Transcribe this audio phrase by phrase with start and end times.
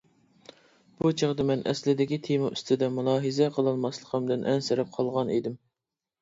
[1.01, 5.61] بۇ چاغدا مەن ئەسلىدىكى تېما ئۈستىدە مۇلاھىزە قىلالماسلىقىمدىن ئەنسىرەپ قالغان ئىدىم.